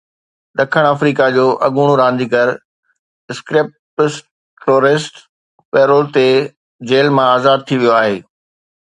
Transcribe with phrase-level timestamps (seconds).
[0.57, 2.47] ڏکڻ آفريڪا جو اڳوڻو رانديگر
[3.31, 3.57] اسڪر
[3.95, 5.05] پسٽوريئس
[5.71, 6.27] پيرول تي
[6.87, 8.17] جيل مان آزاد ٿي ويو آهي